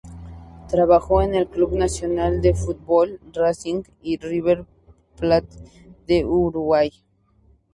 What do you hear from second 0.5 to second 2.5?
Trabajó en el Club Nacional